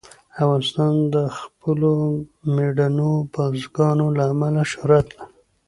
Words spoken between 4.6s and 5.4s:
شهرت لري.